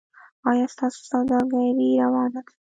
ایا 0.49 0.65
ستاسو 0.73 0.99
سوداګري 1.11 1.89
روانه 2.03 2.29
ده؟ 2.45 2.51